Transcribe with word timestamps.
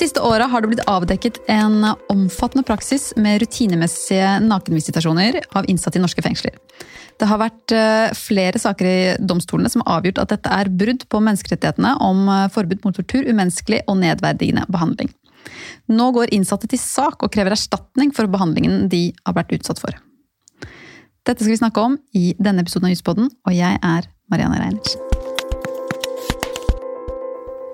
siste 0.00 0.22
åra 0.24 0.46
har 0.48 0.62
det 0.62 0.70
blitt 0.72 0.88
avdekket 0.88 1.42
en 1.52 1.84
omfattende 2.12 2.64
praksis 2.66 3.10
med 3.20 3.42
rutinemessige 3.42 4.38
nakenvisitasjoner 4.46 5.40
av 5.56 5.68
innsatte 5.68 6.00
i 6.00 6.02
norske 6.02 6.24
fengsler. 6.24 6.56
Det 7.20 7.28
har 7.28 7.40
vært 7.42 7.74
eh, 7.76 8.12
flere 8.16 8.60
saker 8.60 8.88
i 8.88 8.98
domstolene 9.20 9.68
som 9.72 9.84
har 9.84 9.98
avgjort 9.98 10.22
at 10.22 10.32
dette 10.32 10.52
er 10.56 10.72
brudd 10.72 11.04
på 11.12 11.20
menneskerettighetene 11.26 11.94
om 12.06 12.22
eh, 12.32 12.46
forbud 12.54 12.80
mot 12.86 12.96
tortur, 12.96 13.28
umenneskelig 13.28 13.82
og 13.86 14.00
nedverdigende 14.00 14.64
behandling. 14.72 15.12
Nå 15.92 16.10
går 16.16 16.32
innsatte 16.36 16.70
til 16.70 16.80
sak 16.80 17.20
og 17.20 17.32
krever 17.34 17.56
erstatning 17.56 18.14
for 18.16 18.30
behandlingen 18.30 18.88
de 18.92 19.10
har 19.26 19.36
vært 19.36 19.52
utsatt 19.58 19.82
for. 19.82 19.96
Dette 21.28 21.44
skal 21.44 21.52
vi 21.52 21.60
snakke 21.60 21.84
om 21.84 22.00
i 22.16 22.30
denne 22.40 22.64
episoden 22.64 22.88
av 22.88 22.96
Juspodden, 22.96 23.32
og 23.44 23.56
jeg 23.56 23.76
er 23.76 24.08
Marianne 24.32 24.62
Reinertsen. 24.62 25.19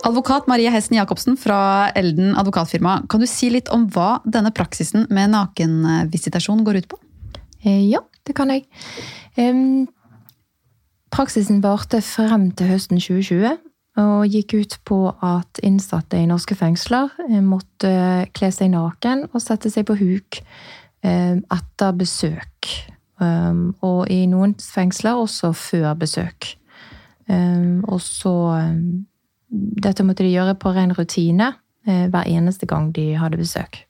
Advokat 0.07 0.47
Marie 0.47 0.71
Hesten 0.71 0.95
Jacobsen 0.95 1.35
fra 1.35 1.91
Elden 1.99 2.37
advokatfirma, 2.39 3.01
kan 3.11 3.19
du 3.19 3.27
si 3.27 3.49
litt 3.51 3.67
om 3.75 3.89
hva 3.91 4.21
denne 4.23 4.53
praksisen 4.55 5.09
med 5.11 5.33
nakenvisitasjon 5.33 6.63
går 6.67 6.79
ut 6.79 6.87
på? 6.93 6.99
Eh, 7.65 7.89
ja, 7.91 8.05
det 8.23 8.37
kan 8.39 8.53
jeg. 8.55 8.69
Praksisen 11.11 11.59
varte 11.65 11.99
frem 12.07 12.53
til 12.55 12.71
høsten 12.71 13.03
2020 13.03 13.57
og 13.99 14.29
gikk 14.31 14.55
ut 14.61 14.77
på 14.87 15.01
at 15.25 15.59
innsatte 15.67 16.21
i 16.21 16.29
norske 16.31 16.55
fengsler 16.55 17.11
eh, 17.27 17.43
måtte 17.43 17.91
kle 18.37 18.53
seg 18.55 18.71
naken 18.77 19.27
og 19.33 19.43
sette 19.43 19.73
seg 19.75 19.89
på 19.91 19.99
huk 19.99 20.43
etter 21.07 21.93
besøk. 21.95 22.71
Og 23.23 24.01
i 24.11 24.25
noen 24.27 24.57
fengsler 24.59 25.19
også 25.21 25.53
før 25.55 25.93
besøk. 26.01 26.49
Og 27.31 28.01
så 28.03 28.33
dette 29.49 30.05
måtte 30.07 30.25
de 30.27 30.33
gjøre 30.33 30.57
på 30.59 30.73
ren 30.75 30.95
rutine 30.97 31.53
eh, 31.87 32.07
hver 32.13 32.27
eneste 32.27 32.67
gang 32.67 32.91
de 32.95 33.13
hadde 33.21 33.39
besøk. 33.41 33.85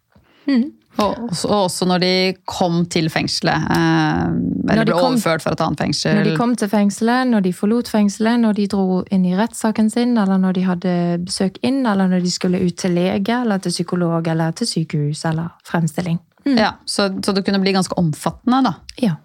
Mm. 0.46 0.70
Og, 0.96 1.16
også, 1.28 1.48
også, 1.52 1.86
når 1.90 2.00
de 2.00 2.12
kom 2.48 2.78
til 2.88 3.10
fengselet? 3.12 3.66
Eh, 3.72 4.36
eller 4.70 4.86
ble 4.88 4.94
kom, 4.96 5.16
overført 5.16 5.44
fra 5.44 5.52
et 5.52 5.64
annet 5.64 5.82
fengsel? 5.82 6.14
Når 6.16 6.30
de 6.30 6.36
kom 6.38 6.54
til 6.56 6.70
fengselet, 6.72 7.28
når 7.28 7.44
de 7.44 7.52
forlot 7.56 7.90
fengselet, 7.92 8.40
når 8.40 8.56
de 8.56 8.68
dro 8.72 9.02
inn 9.12 9.27
i 9.28 9.34
rettssaken 9.36 9.90
sin, 9.92 10.14
eller 10.16 10.40
når 10.40 10.56
de 10.56 10.64
hadde 10.64 10.94
besøk 11.27 11.60
inn, 11.66 11.82
eller 11.84 12.08
når 12.12 12.24
de 12.24 12.32
skulle 12.32 12.62
ut 12.62 12.78
til 12.80 12.96
lege, 12.96 13.42
eller 13.42 13.60
til 13.60 13.74
psykolog, 13.74 14.28
eller 14.32 14.56
til 14.56 14.70
sykehus, 14.70 15.27
eller 15.28 15.52
fremstilling. 15.68 16.20
Mm. 16.46 16.56
Ja, 16.56 16.72
så, 16.88 17.10
så, 17.20 17.34
det 17.36 17.44
kunne 17.44 17.60
bli 17.60 17.77
ganske 17.77 17.98
omfattende, 18.00 18.62
da? 18.70 18.74
Ja. 19.02 19.18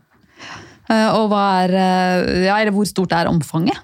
Eh, 0.91 1.07
og 1.15 1.29
hva 1.31 1.45
er, 1.61 1.77
ja, 2.49 2.59
hvor 2.73 2.89
stort 2.89 3.15
er 3.15 3.31
omfanget? 3.31 3.79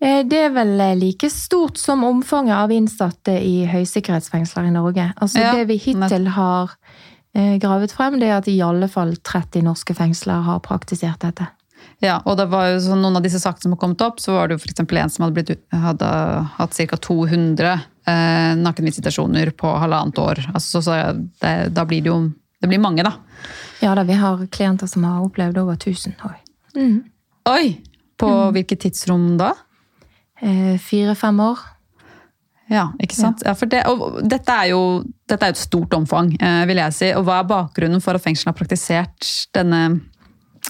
Eh, 0.00 0.22
det 0.28 0.40
er 0.48 0.52
vel 0.52 0.74
eh, 0.80 0.96
like 0.98 1.30
stort 1.32 1.80
som 1.80 2.04
omfanget 2.04 2.56
av 2.56 2.72
innsatte 2.72 3.36
i 3.40 3.64
høysikkerhetsfengsler 3.70 4.68
i 4.68 4.74
Norge. 4.74 5.10
Altså 5.16 5.40
ja, 5.40 5.52
Det 5.56 5.68
vi 5.70 5.78
hittil 5.80 6.28
har 6.36 6.74
eh, 7.34 7.56
gravet 7.62 7.94
frem, 7.96 8.18
det 8.20 8.28
er 8.28 8.40
at 8.40 8.50
i 8.52 8.58
alle 8.64 8.90
fall 8.92 9.14
30 9.16 9.64
norske 9.64 9.96
fengsler 9.96 10.44
har 10.46 10.60
praktisert 10.64 11.22
dette. 11.24 11.48
Ja, 12.04 12.18
og 12.28 12.36
det 12.36 12.48
var 12.52 12.68
jo 12.74 12.80
så 12.84 12.96
noen 12.98 13.16
av 13.16 13.24
disse 13.24 13.40
sakene 13.40 13.64
som 13.64 13.76
har 13.76 13.80
kommet 13.80 14.02
opp, 14.04 14.20
så 14.20 14.34
var 14.36 14.48
det 14.48 14.56
jo 14.56 14.64
f.eks. 14.64 14.82
en 14.84 15.12
som 15.12 15.24
hadde, 15.24 15.36
blitt, 15.36 15.62
hadde 15.72 16.08
hatt 16.58 16.76
ca. 16.76 16.98
200 17.08 17.70
eh, 17.72 18.52
nakenvisitasjoner 18.60 19.54
på 19.56 19.70
halvannet 19.80 20.20
år. 20.20 20.42
Altså, 20.52 20.82
så 20.84 20.96
det, 21.40 21.54
da 21.72 21.86
blir 21.88 22.04
det 22.04 22.12
jo 22.12 22.20
Det 22.56 22.70
blir 22.70 22.80
mange, 22.80 23.04
da. 23.04 23.12
Ja 23.84 23.90
da, 23.94 24.02
vi 24.08 24.14
har 24.16 24.40
klienter 24.48 24.88
som 24.88 25.04
har 25.04 25.20
opplevd 25.20 25.58
over 25.60 25.76
1000. 25.76 26.14
Oi! 26.24 26.38
Mm. 26.76 27.02
Oi! 27.52 27.66
På 28.16 28.30
mm. 28.32 28.54
hvilket 28.56 28.80
tidsrom 28.80 29.34
da? 29.36 29.50
Eh, 30.40 30.76
fire-fem 30.82 31.40
år. 31.40 31.58
Ja, 32.66 32.88
ikke 32.98 33.14
sant. 33.14 33.44
Ja. 33.46 33.54
Ja, 33.54 33.66
det, 33.70 34.28
dette, 34.28 34.52
er 34.52 34.72
jo, 34.72 34.80
dette 35.30 35.46
er 35.46 35.54
et 35.54 35.60
stort 35.60 35.94
omfang, 35.94 36.32
eh, 36.40 36.64
vil 36.66 36.80
jeg 36.82 36.94
si. 36.96 37.10
Og 37.14 37.26
hva 37.28 37.40
er 37.40 37.50
bakgrunnen 37.50 38.02
for 38.02 38.18
at 38.18 38.24
fengselet 38.24 38.50
har 38.50 38.58
praktisert 38.58 39.28
denne, 39.54 40.00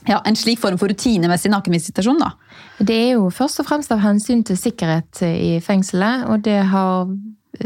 ja, 0.04 0.20
en 0.20 0.36
slik 0.36 0.60
form 0.60 0.76
for 0.80 0.92
rutinemessig 0.92 1.50
nakenvisitasjon? 1.54 2.20
da? 2.20 2.34
Det 2.78 2.96
er 2.96 3.14
jo 3.16 3.30
først 3.32 3.62
og 3.62 3.70
fremst 3.70 3.94
av 3.94 4.04
hensyn 4.04 4.44
til 4.44 4.60
sikkerhet 4.60 5.22
i 5.24 5.56
fengselet. 5.64 6.26
Og 6.28 6.44
det 6.44 6.58
har, 6.68 7.08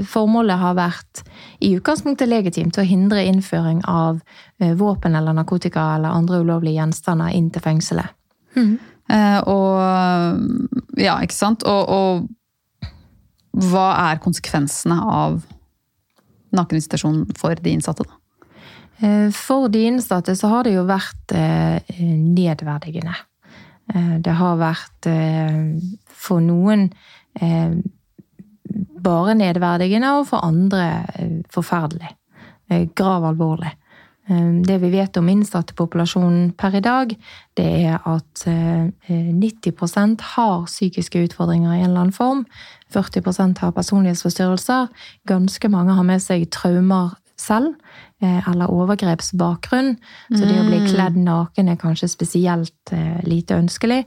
formålet 0.07 0.63
har 0.63 0.79
vært 0.79 1.25
i 1.59 1.75
utgangspunktet 1.75 2.31
legitimt 2.31 2.79
å 2.79 2.87
hindre 2.87 3.27
innføring 3.27 3.83
av 3.91 4.23
eh, 4.63 4.77
våpen 4.79 5.19
eller 5.19 5.35
narkotika 5.35 5.97
eller 5.97 6.15
andre 6.15 6.45
ulovlige 6.45 6.79
gjenstander 6.79 7.35
inn 7.35 7.51
til 7.51 7.67
fengselet. 7.67 8.15
Mm. 8.55 8.79
Eh, 9.11 9.41
og 9.51 11.01
Ja, 11.01 11.17
ikke 11.25 11.37
sant? 11.37 11.65
Og, 11.65 11.89
og 11.91 12.91
hva 13.71 13.87
er 14.11 14.23
konsekvensene 14.23 14.99
av 15.01 15.41
nakenvisitasjon 16.55 17.25
for 17.39 17.55
de 17.59 17.73
innsatte, 17.75 18.05
da? 18.07 18.19
Eh, 19.01 19.29
for 19.35 19.71
de 19.73 19.87
innsatte 19.89 20.37
så 20.39 20.51
har 20.53 20.67
det 20.67 20.77
jo 20.77 20.87
vært 20.89 21.35
eh, 21.37 21.81
nedverdigende. 22.01 23.17
Det 23.91 24.33
har 24.39 24.55
vært 24.61 25.07
for 26.15 26.39
noen 26.47 26.85
bare 29.03 29.33
nedverdigende, 29.35 30.13
og 30.21 30.29
for 30.29 30.47
andre 30.47 30.85
forferdelig. 31.51 32.13
Grav 32.95 33.27
alvorlig. 33.33 33.73
Ehm, 34.31 34.63
det 34.63 34.79
vi 34.83 34.91
vet 34.95 35.17
om 35.19 35.29
innsattepopulasjonen 35.29 36.53
per 36.59 36.77
i 36.79 36.83
dag, 36.85 37.15
det 37.59 37.69
er 37.85 37.99
at 38.07 38.45
90 38.47 39.73
eh, 39.99 40.27
har 40.35 40.67
psykiske 40.67 41.25
utfordringer 41.27 41.73
i 41.73 41.81
en 41.81 41.91
eller 41.91 42.05
annen 42.07 42.15
form. 42.15 42.45
40% 42.95 43.59
har 43.59 43.75
personlighetsforstyrrelser. 43.75 44.87
Ganske 45.27 45.69
mange 45.69 45.95
har 45.95 46.07
med 46.07 46.23
seg 46.23 46.47
traumer 46.51 47.17
selv, 47.41 47.75
eh, 48.23 48.49
eller 48.49 48.71
overgrepsbakgrunn. 48.71 49.95
Så 50.31 50.45
det 50.45 50.59
å 50.61 50.67
bli 50.69 50.81
mm. 50.83 50.89
kledd 50.93 51.17
naken 51.17 51.71
er 51.73 51.79
kanskje 51.81 52.11
spesielt 52.13 52.93
eh, 52.95 53.21
lite 53.27 53.57
ønskelig. 53.59 54.05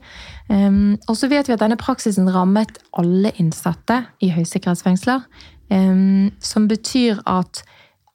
Ehm, 0.48 0.96
og 1.08 1.18
så 1.18 1.28
vet 1.32 1.50
vi 1.50 1.56
at 1.56 1.64
denne 1.64 1.80
praksisen 1.80 2.30
rammet 2.32 2.78
alle 2.96 3.34
innsatte 3.42 4.04
i 4.24 4.30
høysikkerhetsfengsler. 4.36 5.26
Ehm, 5.74 6.30
som 6.40 6.68
betyr 6.70 7.20
at 7.26 7.64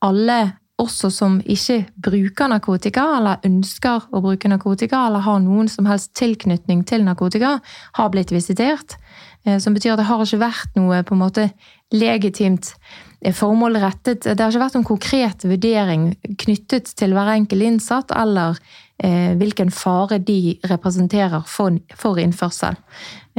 alle 0.02 0.40
også 0.80 1.10
som 1.14 1.40
ikke 1.44 1.84
bruker 2.00 2.50
narkotika, 2.52 3.04
eller 3.18 3.44
ønsker 3.48 4.08
å 4.16 4.22
bruke 4.24 4.52
narkotika, 4.52 5.06
eller 5.08 5.26
har 5.26 5.42
noen 5.44 5.70
som 5.72 5.88
helst 5.90 6.14
tilknytning 6.20 6.86
til 6.88 7.04
narkotika, 7.08 7.58
har 8.00 8.12
blitt 8.14 8.32
visitert. 8.34 8.98
Eh, 9.46 9.60
som 9.60 9.76
betyr 9.76 9.94
at 9.94 10.02
det 10.02 10.10
har 10.10 10.24
ikke 10.24 10.42
vært 10.42 10.80
noe 10.80 11.04
på 11.08 11.16
en 11.16 11.24
måte 11.24 11.48
legitimt 11.96 12.74
eh, 13.22 13.34
formål 13.36 13.80
rettet 13.80 14.28
Det 14.28 14.40
har 14.40 14.52
ikke 14.52 14.66
vært 14.66 14.76
noen 14.78 14.90
konkret 14.90 15.46
vurdering 15.48 16.10
knyttet 16.44 16.92
til 17.00 17.16
hver 17.16 17.32
enkelt 17.38 17.68
innsatt, 17.70 18.12
eller 18.16 18.60
eh, 18.98 19.36
hvilken 19.40 19.72
fare 19.72 20.20
de 20.20 20.58
representerer 20.68 21.44
for, 21.48 22.20
innførsel. 22.20 22.80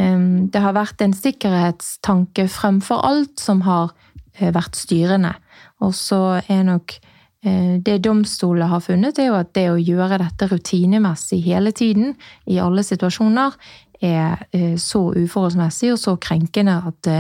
Det 0.01 0.61
har 0.65 0.73
vært 0.73 1.03
en 1.05 1.13
sikkerhetstanke 1.13 2.47
fremfor 2.49 3.03
alt 3.05 3.43
som 3.43 3.59
har 3.67 3.91
vært 4.41 4.79
styrende. 4.79 5.35
Og 5.85 5.93
så 5.93 6.41
er 6.49 6.63
nok 6.65 6.95
det 7.41 7.95
domstoler 8.05 8.69
har 8.69 8.83
funnet, 8.85 9.17
er 9.17 9.31
jo 9.31 9.37
at 9.39 9.55
det 9.57 9.71
å 9.73 9.79
gjøre 9.81 10.19
dette 10.21 10.51
rutinemessig 10.51 11.39
hele 11.47 11.73
tiden, 11.73 12.11
i 12.45 12.59
alle 12.61 12.85
situasjoner, 12.85 13.57
er 14.01 14.45
eh, 14.57 14.77
så 14.81 15.11
uforholdsmessig 15.13 15.95
og 15.95 16.01
så 16.01 16.17
krenkende 16.21 16.79
at 16.89 16.97
det 17.05 17.19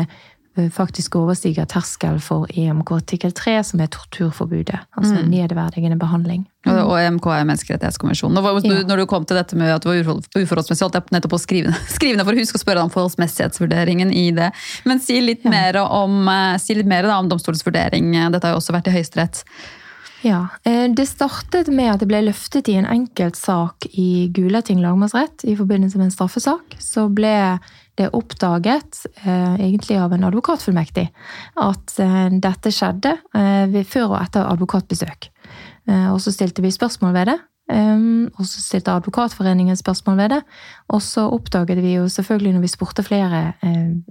eh, 0.56 0.68
faktisk 0.72 1.18
overstiger 1.20 1.68
terskel 1.68 2.16
for 2.24 2.48
EMK 2.48 2.94
artikkel 2.96 3.34
3, 3.36 3.58
som 3.68 3.82
er 3.84 3.90
torturforbudet. 3.92 4.80
Altså 4.96 5.18
mm. 5.18 5.28
nedverdigende 5.30 5.98
behandling. 6.00 6.46
Mm. 6.66 6.78
Og 6.86 6.94
EMK 6.98 7.28
er 7.34 7.48
menneskerettighetskonvensjonen. 7.50 8.36
Når, 8.36 8.60
ja. 8.64 8.84
når 8.88 9.02
du 9.02 9.06
kom 9.08 9.26
til 9.28 9.38
dette 9.38 9.58
med 9.60 9.74
at 9.74 9.84
det 9.84 9.92
var 9.92 10.14
uforholdsmessig, 10.40 10.82
holdt 10.86 10.98
jeg 10.98 11.16
nettopp 11.16 11.36
å 11.36 11.42
skrive, 11.42 11.74
skrive 11.96 12.24
for 12.24 12.32
å 12.32 12.40
huske 12.40 12.60
å 12.60 12.64
spørre 12.64 12.86
om 12.86 12.94
forholdsmessighetsvurderingen 12.94 14.12
i 14.16 14.30
det. 14.36 14.50
Men 14.88 15.04
si 15.04 15.20
litt 15.24 15.44
ja. 15.44 15.52
mer 15.52 15.82
om, 15.84 16.32
si 16.60 16.76
litt 16.80 16.88
mer 16.88 17.08
da, 17.08 17.20
om 17.20 17.28
domstolens 17.28 17.64
vurdering. 17.66 18.14
Dette 18.32 18.48
har 18.48 18.56
jo 18.56 18.62
også 18.62 18.76
vært 18.76 18.88
i 18.88 18.96
Høyesterett. 18.96 19.44
Ja, 20.22 20.48
eh, 20.64 20.90
Det 20.90 21.06
startet 21.08 21.68
med 21.68 21.94
at 21.94 22.00
det 22.02 22.08
ble 22.10 22.20
løftet 22.26 22.68
i 22.68 22.76
en 22.76 22.88
enkelt 22.88 23.36
sak 23.36 23.86
i 23.96 24.28
Gulating 24.28 24.82
lagmannsrett 24.82 25.46
i 25.48 25.56
forbindelse 25.56 25.96
med 25.96 26.10
en 26.10 26.12
straffesak. 26.14 26.76
Så 26.78 27.08
ble 27.08 27.58
det 27.96 28.10
oppdaget, 28.12 29.06
eh, 29.24 29.54
egentlig 29.56 29.96
av 29.96 30.12
en 30.12 30.24
advokatfullmektig, 30.24 31.08
at 31.56 31.98
eh, 31.98 32.28
dette 32.28 32.68
skjedde 32.68 33.16
før 33.84 34.10
og 34.10 34.22
etter 34.22 34.44
advokatbesøk. 34.44 35.30
Og 35.88 36.20
så 36.20 36.30
stilte 36.30 36.62
vi 36.62 36.70
spørsmål 36.70 37.12
ved 37.12 37.26
det. 37.26 37.38
Og 38.38 38.44
så 38.46 38.60
stilte 38.60 38.92
Advokatforeningen 38.92 39.76
spørsmål 39.76 40.16
ved 40.16 40.28
det. 40.28 40.42
Og 40.88 41.02
så 41.02 41.28
oppdaget 41.30 41.82
vi 41.82 41.94
jo 41.94 42.08
selvfølgelig 42.08 42.52
når 42.52 42.60
vi 42.60 42.68
spurte 42.68 43.02
flere 43.02 43.54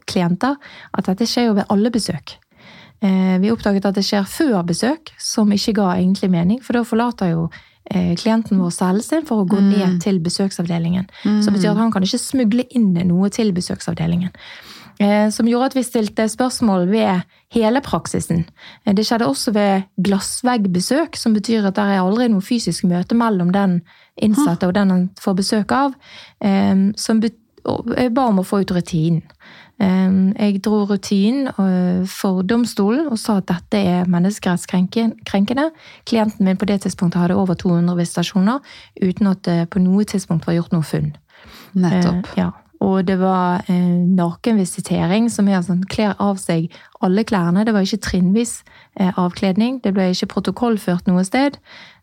klienter, 0.07 0.55
at 0.94 1.05
dette 1.05 1.27
skjer 1.27 1.45
jo 1.45 1.53
ved 1.53 1.69
alle 1.69 1.91
besøk. 1.91 2.39
Eh, 3.01 3.40
vi 3.40 3.51
oppdaget 3.51 3.86
at 3.88 3.96
det 3.96 4.04
skjer 4.04 4.28
før 4.28 4.62
besøk, 4.68 5.13
som 5.22 5.51
ikke 5.56 5.78
ga 5.78 5.94
egentlig 5.96 6.31
mening. 6.31 6.63
For 6.63 6.75
da 6.75 6.84
forlater 6.88 7.31
jo 7.31 7.46
eh, 7.92 8.16
klienten 8.19 8.60
vår 8.60 8.74
cellen 8.75 9.06
sin 9.06 9.28
for 9.28 9.44
å 9.44 9.48
gå 9.48 9.62
mm. 9.62 9.69
ned 9.72 10.01
til 10.04 10.19
besøksavdelingen. 10.24 11.07
Mm. 11.24 11.40
Så 11.40 11.48
det 11.48 11.60
betyr 11.60 11.72
at 11.72 11.84
han 11.84 11.94
kan 11.96 12.06
ikke 12.06 12.22
smugle 12.22 12.68
inn 12.75 12.92
noe 13.07 13.31
til 13.34 13.54
besøksavdelingen. 13.56 14.36
eh, 15.00 15.30
som 15.31 15.48
gjorde 15.48 15.72
at 15.72 15.75
vi 15.78 15.86
stilte 15.88 16.28
spørsmål 16.28 16.90
ved 16.92 17.22
hele 17.56 17.80
praksisen. 17.81 18.44
Det 18.84 19.06
skjedde 19.07 19.30
også 19.31 19.54
ved 19.56 19.88
glassveggbesøk, 20.04 21.16
som 21.16 21.34
betyr 21.34 21.69
at 21.69 21.80
det 21.80 21.86
er 21.88 22.04
aldri 22.04 22.28
noe 22.28 22.44
fysisk 22.44 22.84
møte 22.84 23.16
mellom 23.16 23.54
den 23.56 23.80
innsatte 24.19 24.68
og 24.68 24.75
den 24.75 24.92
han 24.92 25.06
får 25.22 25.40
besøk 25.40 25.72
av. 25.72 25.96
Som 27.00 27.22
Som 27.24 27.31
jeg 27.65 28.13
ba 28.15 28.27
om 28.29 28.41
å 28.41 28.45
få 28.47 28.61
ut 28.63 28.71
rutinen. 28.75 29.23
Jeg 29.79 30.59
dro 30.65 30.81
rutinen 30.83 31.47
for 32.11 32.41
domstolen 32.44 33.07
og 33.07 33.19
sa 33.21 33.38
at 33.39 33.47
dette 33.47 33.79
er 33.79 34.09
menneskerettskrenkende. 34.11 35.69
Klienten 36.09 36.45
min 36.45 36.59
på 36.59 36.67
det 36.67 36.81
tidspunktet 36.83 37.21
hadde 37.21 37.38
over 37.39 37.56
200 37.56 37.95
visitasjoner 37.95 38.59
uten 39.00 39.31
at 39.31 39.45
det 39.47 39.69
på 39.71 39.79
noe 39.79 40.03
tidspunkt 40.03 40.50
var 40.50 40.59
gjort 40.59 40.75
noe 40.75 40.83
funn. 40.83 41.13
Nettopp. 41.79 42.27
Ja. 42.35 42.51
Og 42.79 43.07
det 43.07 43.17
var 43.19 43.65
eh, 43.67 44.00
nakenvisitering, 44.15 45.27
som 45.31 45.50
er 45.51 45.63
sånn 45.65 45.83
kler 45.91 46.13
av 46.23 46.39
seg 46.39 46.69
alle 47.03 47.25
klærne. 47.27 47.65
Det 47.67 47.75
var 47.75 47.83
ikke 47.83 48.05
trinnvis 48.07 48.62
eh, 48.95 49.12
avkledning. 49.19 49.81
Det 49.83 49.91
ble 49.95 50.09
ikke 50.13 50.31
protokollført 50.35 51.09
noe 51.12 51.25
sted. 51.27 51.59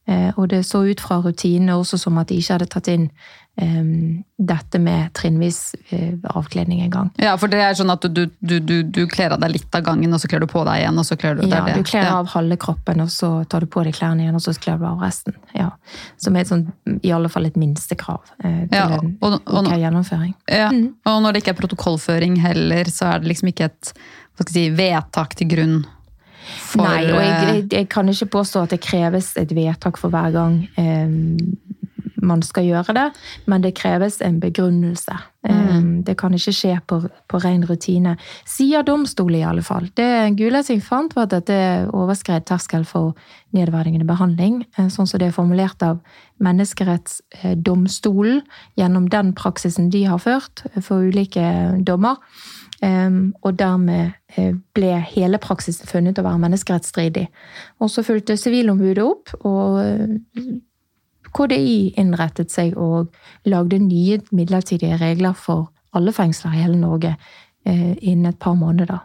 Eh, 0.07 0.29
og 0.37 0.51
det 0.53 0.67
så 0.69 0.85
ut 0.85 1.01
fra 1.01 1.23
rutinene 1.25 1.79
også 1.81 1.99
som 2.05 2.21
at 2.21 2.29
de 2.29 2.37
ikke 2.41 2.59
hadde 2.59 2.69
tatt 2.75 2.93
inn 2.93 3.09
dette 3.57 4.79
med 4.79 5.13
trinnvis 5.17 5.75
uh, 5.93 6.13
avkledning 6.37 6.83
engang. 6.85 7.09
Ja, 7.17 7.37
for 7.41 7.49
det 7.49 7.61
er 7.65 7.73
sånn 7.79 7.89
at 7.95 8.05
du, 8.13 8.27
du, 8.45 8.59
du, 8.61 8.83
du 8.85 9.01
kler 9.09 9.33
av 9.33 9.41
deg 9.41 9.55
litt 9.55 9.75
av 9.79 9.83
gangen, 9.87 10.13
og 10.13 10.21
så 10.21 10.29
kler 10.29 10.45
du 10.45 10.47
på 10.51 10.61
deg 10.69 10.83
igjen, 10.83 10.99
og 11.01 11.07
så 11.09 11.17
kler 11.17 11.39
du 11.39 11.47
Ja, 11.49 11.63
det. 11.65 11.79
du 11.79 11.87
kler 11.89 12.05
Ja. 12.05 12.19
av 12.19 12.29
halve 12.35 12.59
kroppen, 12.61 13.01
og 13.01 13.09
så 13.09 13.31
tar 13.49 13.65
du 13.65 13.67
på 13.73 13.85
deg 13.87 13.97
klærne 13.97 14.27
igjen, 14.27 14.37
og 14.37 14.45
så 14.45 14.53
kler 14.61 14.77
du 14.79 14.85
av 14.85 15.01
resten. 15.01 15.35
Ja. 15.57 15.71
Som 16.21 16.37
er 16.37 16.45
et 16.45 16.53
sånt, 16.53 16.69
i 17.03 17.13
alle 17.17 17.29
fall 17.33 17.49
et 17.49 17.57
minstekrav 17.57 18.21
uh, 18.45 18.67
til 18.69 18.77
Ja, 18.77 18.87
en 19.01 19.17
og- 19.23 19.41
en 19.41 19.67
ok 19.67 19.73
gjennomføring. 19.81 20.35
Ja, 20.53 20.69
og 20.71 21.23
når 21.25 21.33
det 21.33 21.43
ikke 21.45 21.57
er 21.57 21.61
protokollføring 21.65 22.37
heller, 22.45 22.85
så 22.93 23.15
er 23.15 23.21
det 23.25 23.33
liksom 23.33 23.49
ikke 23.55 23.71
et 23.73 23.93
si, 24.53 24.69
vedtak 24.71 25.35
til 25.35 25.49
grunn 25.49 25.79
for 26.61 26.85
Nei, 26.85 27.07
og 27.11 27.19
jeg, 27.19 27.31
eh, 27.33 27.55
jeg, 27.57 27.63
jeg 27.73 27.89
kan 27.91 28.07
ikke 28.09 28.29
påstå 28.37 28.61
at 28.63 28.71
det 28.71 28.81
kreves 28.85 29.33
et 29.41 29.51
vedtak 29.57 29.97
for 29.99 30.13
hver 30.15 30.31
gang 30.31 30.61
eh, 30.79 31.09
man 32.27 32.43
skal 32.45 32.67
gjøre 32.67 32.95
det, 32.97 33.07
men 33.47 33.65
det 33.65 33.77
kreves 33.79 34.21
en 34.25 34.41
begrunnelse. 34.43 35.17
Mm. 35.47 36.03
det 36.03 36.17
kan 36.19 36.35
ikke 36.35 36.51
skje 36.51 36.73
på, 36.91 36.97
på 37.31 37.39
ren 37.39 37.63
rutine. 37.69 38.17
Sier 38.49 38.83
domstolen 38.83 39.39
i 39.39 39.45
alle 39.47 39.63
fall. 39.63 39.87
Det 39.95 40.35
Gulating 40.35 40.81
fant, 40.83 41.15
var 41.15 41.29
at 41.29 41.37
dette 41.37 41.87
overskred 41.95 42.43
terskel 42.49 42.83
for 42.89 43.15
nedverdigende 43.55 44.09
behandling, 44.09 44.65
eh, 44.77 44.89
sånn 44.91 45.07
som 45.07 45.23
det 45.23 45.29
er 45.31 45.37
formulert 45.37 45.83
av 45.87 46.01
Menneskerettsdomstolen 46.43 48.43
gjennom 48.77 49.07
den 49.13 49.31
praksisen 49.39 49.87
de 49.95 50.03
har 50.11 50.19
ført 50.21 50.67
for 50.83 51.07
ulike 51.07 51.47
dommer. 51.87 52.19
Um, 52.85 53.33
og 53.41 53.57
dermed 53.57 54.13
eh, 54.37 54.53
ble 54.77 54.91
hele 55.15 55.39
praksisen 55.41 55.89
funnet 55.89 56.19
å 56.21 56.25
være 56.27 56.43
menneskerettsstridig. 56.43 57.25
Og 57.81 57.89
så 57.89 58.05
fulgte 58.05 58.37
Sivilombudet 58.37 59.05
opp, 59.05 59.33
og 59.49 59.79
eh, 59.81 60.51
KDI 61.37 61.95
innrettet 62.01 62.53
seg 62.55 62.77
og 62.81 63.13
lagde 63.49 63.81
nye 63.83 64.21
midlertidige 64.33 64.99
regler 65.03 65.37
for 65.37 65.69
alle 65.97 66.15
fengsler 66.17 66.55
i 66.55 66.63
hele 66.65 66.81
Norge 66.81 67.15
eh, 67.67 67.93
innen 68.01 68.33
et 68.33 68.41
par 68.41 68.57
måneder. 68.59 69.05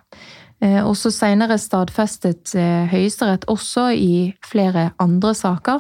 Også 0.62 1.10
og 1.10 1.16
senere 1.16 1.58
stadfestet 1.58 2.52
eh, 2.54 2.86
Høyesterett 2.92 3.48
også 3.50 3.88
i 3.98 4.34
flere 4.46 4.92
andre 5.02 5.32
saker, 5.34 5.80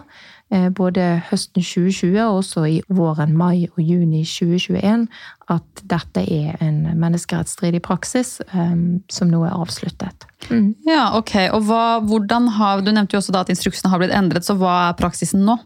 eh, 0.49 0.69
både 0.73 1.21
høsten 1.27 1.61
2020 1.61 2.17
og 2.23 2.39
også 2.39 2.63
i 2.65 2.79
våren, 2.89 3.35
mai 3.37 3.67
og 3.75 3.77
juni 3.85 4.23
2021, 4.25 5.05
at 5.53 5.83
dette 5.85 6.23
er 6.25 6.57
en 6.65 6.81
menneskerettsstridig 6.97 7.83
praksis 7.85 8.39
eh, 8.47 8.73
som 9.13 9.29
nå 9.29 9.43
er 9.45 9.53
avsluttet. 9.53 10.25
Mm. 10.49 10.73
Ja, 10.89 11.11
ok. 11.19 11.35
Og 11.53 11.67
hva, 11.69 11.83
hvordan 12.01 12.49
har, 12.57 12.81
Du 12.81 12.89
nevnte 12.91 13.13
jo 13.13 13.21
også 13.21 13.37
at 13.37 13.53
instruksene 13.53 13.93
har 13.93 14.01
blitt 14.01 14.17
endret, 14.17 14.49
så 14.49 14.57
hva 14.57 14.89
er 14.89 14.97
praksisen 14.97 15.45
nå? 15.45 15.59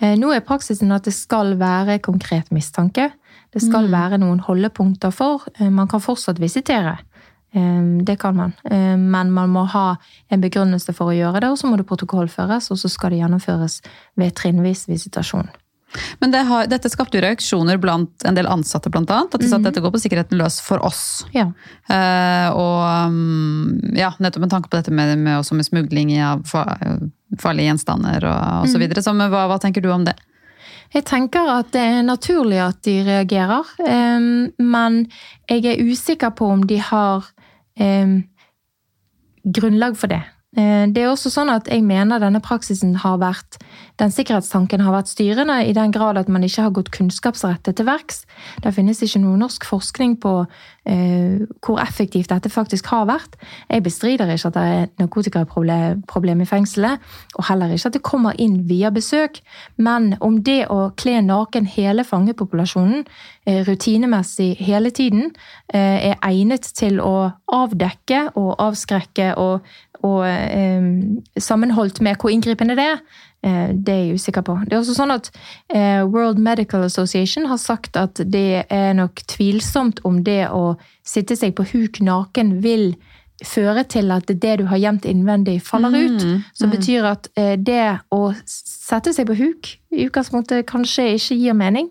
Eh, 0.00 0.16
Nå 0.18 0.32
er 0.34 0.44
praksisen 0.46 0.92
at 0.92 1.04
det 1.04 1.14
skal 1.14 1.56
være 1.60 1.98
konkret 2.02 2.50
mistanke. 2.50 3.10
Det 3.52 3.62
skal 3.62 3.88
være 3.90 4.18
noen 4.18 4.40
holdepunkter 4.46 5.10
for. 5.10 5.46
Eh, 5.58 5.70
Man 5.70 5.88
kan 5.88 6.00
fortsatt 6.00 6.40
visitere. 6.40 6.98
Eh, 7.54 7.98
Det 8.04 8.18
kan 8.18 8.36
man. 8.36 8.54
Men 8.64 9.32
man 9.32 9.50
må 9.50 9.66
ha 9.66 9.96
en 10.30 10.40
begrunnelse 10.40 10.94
for 10.94 11.10
å 11.10 11.16
gjøre 11.16 11.40
det, 11.40 11.50
og 11.50 11.58
så 11.58 11.66
må 11.66 11.76
det 11.76 11.86
protokollføres, 11.86 12.70
og 12.70 12.78
så 12.78 12.88
skal 12.88 13.10
det 13.10 13.20
gjennomføres 13.20 13.80
ved 14.16 14.34
trinnvis 14.34 14.86
visitasjon. 14.88 15.48
Men 16.22 16.30
det 16.34 16.44
har, 16.46 16.68
dette 16.70 16.90
skapte 16.92 17.18
jo 17.18 17.24
reaksjoner 17.24 17.80
blant 17.82 18.24
en 18.28 18.36
del 18.36 18.48
ansatte, 18.50 18.92
blant 18.92 19.10
annet. 19.10 19.34
At 19.34 19.42
de 19.42 19.50
sa 19.50 19.58
at 19.58 19.66
dette 19.66 19.82
går 19.82 19.94
på 19.94 20.02
sikkerheten 20.02 20.38
løs 20.38 20.60
for 20.64 20.82
oss. 20.86 21.26
Ja. 21.34 21.48
Uh, 21.90 22.48
og 22.54 23.14
mm, 23.14 23.94
ja, 23.98 24.12
nettopp 24.22 24.46
med 24.46 24.54
tanke 24.54 24.70
på 24.70 24.78
dette 24.78 24.94
med, 24.94 25.16
med, 25.18 25.42
med 25.42 25.66
smugling 25.66 26.14
av 26.22 26.44
farlige 26.46 27.68
gjenstander 27.70 28.26
og, 28.30 28.42
og 28.64 28.72
så 28.72 28.82
videre. 28.82 29.02
Så, 29.04 29.14
men 29.16 29.32
hva, 29.32 29.46
hva 29.50 29.60
tenker 29.62 29.84
du 29.84 29.90
om 29.94 30.06
det? 30.06 30.16
Jeg 30.90 31.06
tenker 31.06 31.46
at 31.52 31.70
det 31.74 31.82
er 31.86 32.00
naturlig 32.02 32.58
at 32.64 32.80
de 32.86 32.96
reagerer, 33.06 33.68
um, 33.78 34.48
men 34.58 35.04
jeg 35.50 35.68
er 35.70 35.84
usikker 35.86 36.34
på 36.34 36.48
om 36.50 36.64
de 36.66 36.80
har 36.82 37.28
um, 37.78 38.16
grunnlag 39.46 39.94
for 39.98 40.10
det. 40.10 40.24
Eh, 40.56 40.86
Det 40.90 40.98
er 40.98 41.10
også 41.12 41.30
sånn 41.30 41.50
at 41.52 41.68
jeg 41.70 41.84
mener 41.86 42.18
denne 42.18 42.40
praksisen 42.42 42.96
har 43.04 43.20
vært 43.22 43.60
Den 44.00 44.10
sikkerhetstanken 44.10 44.80
har 44.80 44.94
vært 44.94 45.10
styrende 45.12 45.58
i 45.68 45.74
den 45.76 45.92
grad 45.92 46.16
at 46.16 46.28
man 46.28 46.42
ikke 46.42 46.62
har 46.62 46.70
gått 46.72 46.90
kunnskapsrettet 46.90 47.76
til 47.76 47.84
verks. 47.84 48.24
Det 48.64 48.72
finnes 48.72 49.02
ikke 49.04 49.20
noe 49.20 49.36
norsk 49.36 49.66
forskning 49.68 50.14
på 50.22 50.46
eh, 50.88 51.42
hvor 51.60 51.80
effektivt 51.82 52.30
dette 52.32 52.48
faktisk 52.48 52.86
har 52.86 53.04
vært. 53.10 53.36
Jeg 53.68 53.84
bestrider 53.84 54.30
ikke 54.32 54.48
at 54.48 54.56
det 54.56 54.62
er 54.62 54.88
narkotikaproblem 55.02 56.40
i 56.40 56.48
fengselet, 56.48 56.96
og 57.36 57.44
heller 57.50 57.74
ikke 57.74 57.90
at 57.92 57.98
det 57.98 58.02
kommer 58.02 58.40
inn 58.40 58.62
via 58.70 58.88
besøk. 58.88 59.42
Men 59.76 60.14
om 60.20 60.40
det 60.42 60.64
å 60.72 60.90
kle 60.96 61.20
naken 61.20 61.68
hele 61.68 62.04
fangepopulasjonen 62.04 63.04
eh, 63.46 63.60
rutinemessig 63.68 64.54
hele 64.64 64.90
tiden 64.96 65.30
eh, 65.74 66.12
er 66.12 66.18
egnet 66.24 66.72
til 66.72 67.00
å 67.04 67.32
avdekke 67.52 68.30
og 68.34 68.54
avskrekke 68.58 69.34
og, 69.36 69.60
og 70.06 70.24
eh, 70.26 70.84
sammenholdt 71.40 72.00
med 72.04 72.20
hvor 72.20 72.32
inngripende 72.32 72.76
det 72.78 72.86
er, 72.94 73.02
eh, 73.44 73.70
det 73.74 73.94
er 73.94 74.02
jeg 74.04 74.20
usikker 74.20 74.44
på. 74.46 74.56
Det 74.64 74.74
er 74.74 74.80
også 74.80 74.96
sånn 74.96 75.14
at 75.14 75.30
eh, 75.68 76.02
World 76.08 76.40
Medical 76.40 76.86
Association 76.86 77.48
har 77.50 77.60
sagt 77.60 77.98
at 78.00 78.22
det 78.24 78.64
er 78.70 78.92
nok 78.96 79.22
tvilsomt 79.30 80.02
om 80.08 80.22
det 80.24 80.46
å 80.48 80.74
sitte 81.06 81.36
seg 81.36 81.56
på 81.58 81.68
huk 81.74 82.00
naken 82.04 82.58
vil 82.64 82.94
føre 83.46 83.84
til 83.88 84.10
at 84.12 84.28
det 84.28 84.58
du 84.60 84.66
har 84.68 84.80
gjemt 84.80 85.06
innvendig, 85.08 85.60
faller 85.64 85.94
ut. 85.96 86.24
Som 86.56 86.72
betyr 86.72 87.06
at 87.08 87.30
eh, 87.40 87.56
det 87.56 88.00
å 88.12 88.32
sette 88.44 89.14
seg 89.16 89.28
på 89.30 89.38
huk 89.38 89.72
i 89.96 90.06
utgangspunktet 90.06 90.68
kanskje 90.68 91.14
ikke 91.16 91.38
gir 91.40 91.56
mening. 91.56 91.90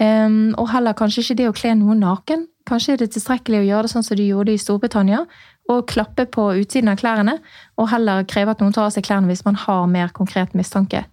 Um, 0.00 0.54
og 0.58 0.70
heller 0.72 0.96
kanskje 0.96 1.22
ikke 1.22 1.38
det 1.38 1.48
å 1.50 1.54
kle 1.54 1.74
noen 1.78 2.00
naken. 2.02 2.46
Kanskje 2.66 2.94
er 2.94 3.02
det 3.02 3.12
tilstrekkelig 3.14 3.60
å 3.60 3.66
gjøre 3.66 3.86
det 3.86 3.92
sånn 3.92 4.06
som 4.06 4.18
de 4.18 4.26
gjorde 4.30 4.54
i 4.54 4.60
Storbritannia, 4.60 5.24
og 5.72 5.86
klappe 5.90 6.26
på 6.26 6.48
utsiden 6.60 6.92
av 6.92 7.00
klærne, 7.00 7.38
og 7.78 7.90
heller 7.92 8.26
kreve 8.28 8.54
at 8.54 8.60
noen 8.62 8.74
tar 8.74 8.88
av 8.88 8.94
seg 8.94 9.06
klærne 9.06 9.30
hvis 9.30 9.44
man 9.46 9.58
har 9.58 9.86
mer 9.90 10.12
konkret 10.14 10.54
mistanke. 10.58 11.04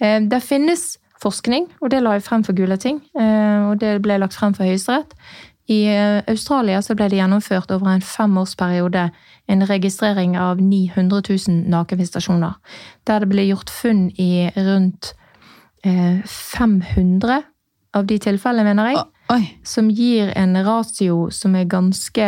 Eh, 0.00 0.20
Det 0.20 0.42
finnes 0.42 0.96
forskning, 1.22 1.68
og 1.80 1.90
det 1.90 2.02
la 2.02 2.16
jeg 2.16 2.26
frem 2.26 2.44
for 2.44 2.56
Gulating, 2.56 3.00
eh, 3.18 3.68
og 3.70 3.80
det 3.80 4.02
ble 4.02 4.18
lagt 4.18 4.36
frem 4.36 4.54
for 4.54 4.64
Høyesterett. 4.64 5.14
I 5.68 5.80
eh, 5.90 6.22
Australia 6.30 6.82
så 6.82 6.94
ble 6.94 7.08
det 7.10 7.18
gjennomført 7.18 7.72
over 7.74 7.90
en 7.90 8.04
femårsperiode 8.04 9.10
en 9.48 9.66
registrering 9.66 10.36
av 10.38 10.60
900 10.62 11.22
000 11.48 11.66
nakenvisitasjoner, 11.70 12.54
der 13.06 13.22
det 13.22 13.30
ble 13.30 13.46
gjort 13.48 13.70
funn 13.70 14.08
i 14.18 14.48
rundt 14.56 15.14
eh, 15.84 16.22
500 16.26 17.42
av 17.96 18.06
de 18.06 18.18
tilfellene, 18.18 18.66
mener 18.66 18.92
jeg 18.92 19.04
Oi, 19.32 19.42
som 19.66 19.88
gir 19.90 20.30
en 20.38 20.54
ratio 20.62 21.30
som 21.34 21.56
er 21.58 21.66
ganske 21.70 22.26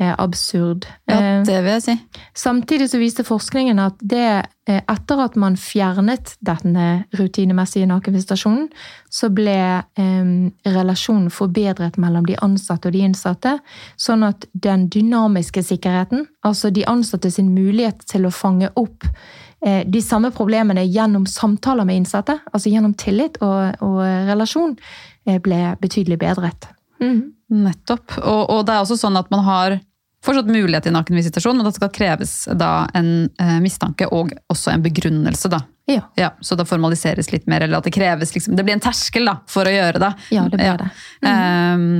absurd. 0.00 0.86
ja, 1.06 1.20
Eh, 1.40 1.42
det 1.44 1.58
vil 1.62 1.72
jeg 1.72 1.82
si. 1.82 1.96
Samtidig 2.34 2.90
så 2.90 3.00
viste 3.00 3.24
forskningen 3.26 3.78
at 3.82 3.98
det, 4.00 4.46
eh, 4.68 4.80
etter 4.88 5.20
at 5.24 5.36
man 5.36 5.56
fjernet 5.56 6.34
denne 6.40 7.04
rutinemessige 7.18 7.88
nakenvisitasjonen, 7.90 8.68
så 9.10 9.30
ble 9.34 9.58
eh, 9.82 10.30
relasjonen 10.66 11.30
forbedret 11.30 11.98
mellom 11.98 12.26
de 12.26 12.38
ansatte 12.42 12.88
og 12.88 12.96
de 12.96 13.04
innsatte, 13.04 13.58
sånn 13.96 14.24
at 14.26 14.46
den 14.52 14.88
dynamiske 14.88 15.62
sikkerheten, 15.62 16.26
altså 16.46 16.70
de 16.70 16.86
ansatte 16.88 17.30
sin 17.30 17.52
mulighet 17.54 18.06
til 18.06 18.26
å 18.26 18.34
fange 18.34 18.70
opp 18.76 19.06
eh, 19.64 19.84
de 19.86 20.00
samme 20.04 20.30
problemene 20.30 20.86
gjennom 20.86 21.26
samtaler 21.26 21.84
med 21.84 22.02
innsatte, 22.02 22.40
altså 22.52 22.72
gjennom 22.72 22.94
tillit 22.94 23.40
og, 23.42 23.76
og 23.84 24.00
relasjon, 24.30 24.76
eh, 25.26 25.40
ble 25.42 25.76
betydelig 25.80 26.20
bedret. 26.20 26.70
Mm. 27.00 27.32
Nettopp. 27.50 28.18
Og, 28.20 28.42
og 28.52 28.66
det 28.66 28.74
er 28.74 28.84
også 28.84 28.98
sånn 29.00 29.18
at 29.18 29.30
man 29.32 29.42
har 29.46 29.80
fortsatt 30.24 30.50
mulighet 30.52 30.84
til 30.86 30.94
nakenvisitasjon, 30.94 31.56
men 31.56 31.68
det 31.68 31.74
skal 31.76 31.92
kreves 31.94 32.34
da 32.60 32.86
en 32.98 33.30
eh, 33.40 33.58
mistanke 33.64 34.08
og 34.12 34.34
også 34.52 34.74
en 34.74 34.84
begrunnelse, 34.84 35.50
da. 35.52 35.64
Ja. 35.90 36.04
Ja, 36.20 36.30
så 36.44 36.54
det 36.58 36.68
formaliseres 36.70 37.32
litt 37.32 37.48
mer, 37.50 37.64
eller 37.64 37.80
at 37.80 37.88
det 37.88 37.90
kreves 37.96 38.30
liksom 38.36 38.54
Det 38.54 38.62
blir 38.62 38.76
en 38.76 38.84
terskel 38.84 39.26
da, 39.26 39.40
for 39.50 39.66
å 39.66 39.72
gjøre 39.74 40.02
det. 40.02 40.10
Ja, 40.36 40.44
det 40.46 40.60
blir 40.60 40.82
det. 40.84 40.90
Ehm, 41.26 41.92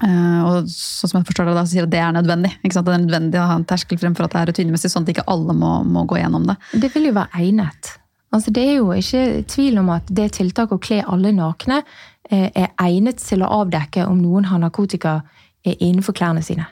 Eh, 0.00 0.40
og 0.46 0.68
sånn 0.72 1.10
som 1.10 1.18
jeg 1.20 1.28
forstår 1.28 1.50
det 1.50 1.56
da, 1.56 1.64
så 1.66 1.74
sier 1.74 1.86
at 1.86 1.92
det 1.92 2.00
er 2.00 2.14
nødvendig. 2.16 2.52
Ikke 2.62 2.76
sant? 2.76 2.88
Det 2.88 2.94
er 2.94 3.02
nødvendig 3.04 3.40
å 3.40 3.48
ha 3.50 3.58
en 3.60 3.66
terskel 3.68 4.00
fremfor 4.00 4.26
at 4.26 4.34
det 4.34 4.40
er 4.40 4.50
rutinemessig, 4.52 4.90
sånn 4.92 5.06
at 5.06 5.12
ikke 5.14 5.26
alle 5.30 5.56
må, 5.56 5.72
må 5.84 6.06
gå 6.08 6.20
gjennom 6.20 6.46
det. 6.48 6.56
Det 6.84 6.92
vil 6.94 7.10
jo 7.10 7.16
være 7.18 7.42
egnet. 7.42 7.92
Altså, 8.32 8.54
det 8.56 8.64
er 8.64 8.78
jo 8.78 8.92
ikke 8.96 9.42
tvil 9.52 9.80
om 9.82 9.90
at 9.92 10.08
det 10.08 10.30
tiltaket 10.38 10.78
å 10.78 10.82
kle 10.82 11.02
alle 11.04 11.34
nakne 11.36 11.82
eh, 12.30 12.48
er 12.48 12.70
egnet 12.80 13.20
til 13.20 13.44
å 13.44 13.50
avdekke 13.60 14.06
om 14.08 14.22
noen 14.22 14.48
har 14.48 14.62
narkotika 14.62 15.18
eh, 15.20 15.76
innenfor 15.76 16.16
klærne 16.16 16.44
sine. 16.44 16.64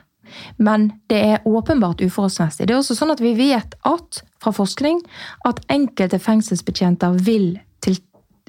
Men 0.57 0.91
det 1.11 1.19
er 1.33 1.47
åpenbart 1.47 2.01
uforholdsmessig. 2.01 2.67
Det 2.67 2.75
er 2.75 2.81
også 2.81 2.97
sånn 2.97 3.13
at 3.13 3.21
Vi 3.21 3.33
vet 3.37 3.75
at 3.87 4.23
fra 4.41 4.53
forskning 4.55 5.01
at 5.45 5.61
enkelte 5.69 6.19
fengselsbetjenter 6.19 7.19
vil 7.25 7.59
til, 7.81 7.97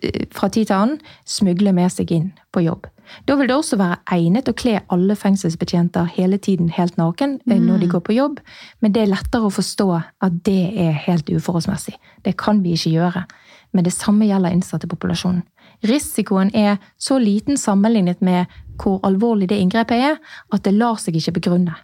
eh, 0.02 0.26
fra 0.30 0.48
tid 0.48 0.66
til 0.66 0.76
annen 0.76 1.00
smugle 1.24 1.72
med 1.72 1.92
seg 1.92 2.10
inn 2.10 2.32
på 2.52 2.64
jobb. 2.64 2.86
Da 3.28 3.36
vil 3.36 3.48
det 3.48 3.56
også 3.56 3.76
være 3.76 3.98
egnet 4.14 4.48
å 4.48 4.56
kle 4.56 4.80
alle 4.88 5.16
fengselsbetjenter 5.18 6.08
hele 6.16 6.38
tiden 6.38 6.70
helt 6.72 6.96
naken 6.96 7.40
mm. 7.44 7.66
når 7.66 7.82
de 7.82 7.90
går 7.92 8.04
på 8.06 8.16
jobb, 8.16 8.40
men 8.80 8.94
det 8.94 9.02
er 9.02 9.12
lettere 9.12 9.48
å 9.48 9.52
forstå 9.52 9.88
at 10.00 10.38
det 10.46 10.72
er 10.80 10.92
helt 11.06 11.28
uforholdsmessig. 11.28 11.94
Det 12.24 12.36
kan 12.40 12.62
vi 12.64 12.76
ikke 12.76 12.94
gjøre. 12.96 13.26
Men 13.72 13.86
det 13.86 13.94
samme 13.96 14.28
gjelder 14.28 14.52
innsatte 14.52 14.86
i 14.86 14.92
populasjonen. 14.92 15.42
Risikoen 15.86 16.52
er 16.54 16.78
så 16.98 17.18
liten 17.18 17.58
sammenlignet 17.58 18.22
med 18.22 18.46
hvor 18.82 19.00
alvorlig 19.06 19.48
det 19.50 19.60
inngrepet 19.60 20.06
er, 20.10 20.16
at 20.52 20.64
det 20.64 20.74
lar 20.74 20.98
seg 21.00 21.16
ikke 21.18 21.36
begrunne. 21.40 21.74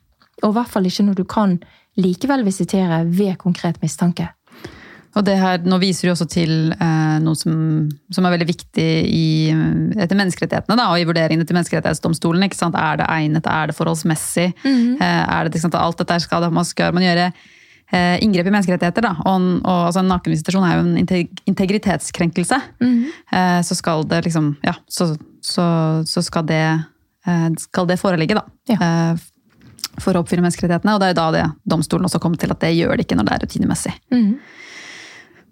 Og 0.42 0.50
i 0.52 0.56
hvert 0.56 0.72
fall 0.72 0.86
ikke 0.88 1.06
når 1.08 1.18
du 1.18 1.24
kan 1.28 1.58
likevel 1.98 2.44
visitere 2.46 3.02
ved 3.06 3.38
konkret 3.42 3.80
mistanke. 3.82 4.28
Og 5.16 5.24
det 5.26 5.34
her, 5.40 5.62
Nå 5.66 5.80
viser 5.82 6.06
du 6.06 6.12
også 6.12 6.28
til 6.30 6.72
eh, 6.74 7.18
noe 7.24 7.38
som, 7.38 7.88
som, 8.12 8.26
er 8.26 8.34
veldig 8.36 8.48
viktig 8.50 8.88
i, 9.08 9.28
etter 9.96 10.18
menneskerettighetene 10.18 10.76
da, 10.78 10.90
og 10.92 11.00
i 11.00 11.06
vurderingene 11.08 11.48
til 11.48 11.56
Menneskerettighetsdomstolen. 11.56 12.44
Er 12.44 13.00
det 13.00 13.08
egnet, 13.08 13.48
er 13.48 13.70
det 13.70 13.76
forholdsmessig? 13.76 14.52
Mm 14.62 14.74
-hmm. 14.76 14.94
eh, 15.02 15.38
er 15.38 15.48
det, 15.48 15.60
sant, 15.60 15.74
Alt 15.74 15.98
dette 15.98 16.20
skal 16.20 16.50
man, 16.52 16.64
skal 16.64 16.94
man 16.94 17.02
gjøre 17.02 17.32
eh, 17.92 18.18
inngrep 18.24 18.46
i 18.46 18.52
menneskerettigheter. 18.54 19.06
da, 19.08 19.14
og, 19.24 19.48
og 19.62 19.86
altså, 19.88 20.04
En 20.04 20.12
nakenvisitasjon 20.12 20.68
er 20.68 20.76
jo 20.76 20.84
en 20.84 21.24
integritetskrenkelse. 21.46 22.60
Mm 22.80 23.04
-hmm. 23.04 23.62
så 23.62 23.74
skal 23.74 24.08
det 24.08 24.24
liksom 24.24 24.56
Ja, 24.62 24.74
så, 24.88 25.16
så, 25.40 26.02
så 26.06 26.22
skal, 26.22 26.46
det, 26.46 26.82
eh, 27.26 27.50
skal 27.58 27.86
det 27.86 28.00
foreligge, 28.00 28.34
da. 28.34 28.44
Ja. 28.68 28.78
Eh, 28.80 29.16
for 29.98 30.14
å 30.14 30.22
oppfylle 30.22 30.44
menneskerettighetene. 30.44 30.94
Og 30.94 31.00
det 31.00 31.08
er 31.08 31.14
jo 31.14 31.20
da 31.20 31.30
det, 31.34 31.46
domstolen 31.64 32.08
også 32.08 32.20
kommer 32.22 32.40
til 32.40 32.52
at 32.54 32.60
det 32.60 32.74
gjør 32.76 32.96
det 32.96 33.06
ikke 33.06 33.18
når 33.18 33.28
det 33.28 33.34
er 33.34 33.44
rutinemessig. 33.44 33.94
Mm. 34.14 34.38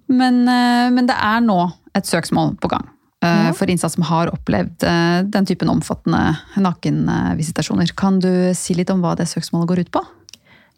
Men, 0.06 0.42
eh, 0.48 0.90
men, 0.94 1.06
det 1.08 1.16
er 1.18 1.40
nå 1.44 1.58
et 1.96 2.06
søksmål 2.06 2.56
på 2.62 2.70
gang. 2.70 2.86
Eh, 3.24 3.46
ja. 3.48 3.54
For 3.56 3.70
innsatte 3.70 3.96
som 3.96 4.06
har 4.06 4.30
opplevd 4.32 4.86
eh, 4.86 5.22
den 5.26 5.48
typen 5.48 5.72
omfattende 5.72 6.36
nakenvisitasjoner. 6.62 7.94
Kan 7.98 8.20
du 8.22 8.30
si 8.54 8.76
litt 8.78 8.92
om 8.92 9.02
hva 9.04 9.16
det 9.18 9.28
søksmålet 9.30 9.72
går 9.72 9.84
ut 9.86 9.94
på? 9.98 10.04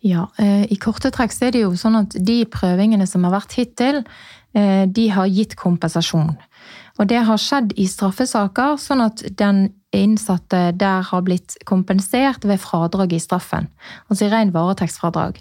Ja, 0.06 0.28
I 0.38 0.76
korte 0.78 1.10
trekk 1.10 1.32
er 1.42 1.50
det 1.54 1.64
jo 1.64 1.72
sånn 1.74 1.96
at 1.98 2.14
de 2.14 2.44
prøvingene 2.46 3.06
som 3.08 3.24
har 3.26 3.32
vært 3.34 3.56
hittil, 3.58 4.04
de 4.54 5.06
har 5.10 5.26
gitt 5.26 5.56
kompensasjon. 5.58 6.36
Og 6.98 7.06
det 7.10 7.20
har 7.26 7.40
skjedd 7.40 7.74
i 7.78 7.86
straffesaker, 7.90 8.76
sånn 8.82 9.02
at 9.04 9.22
den 9.38 9.68
innsatte 9.94 10.72
der 10.76 11.06
har 11.06 11.22
blitt 11.24 11.56
kompensert 11.68 12.44
ved 12.44 12.60
fradrag 12.60 13.14
i 13.16 13.20
straffen. 13.22 13.70
Altså 14.10 14.26
i 14.26 14.32
ren 14.32 14.52
varetektsfradrag. 14.52 15.38